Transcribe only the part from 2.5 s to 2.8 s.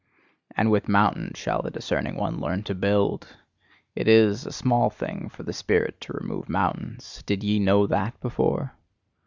to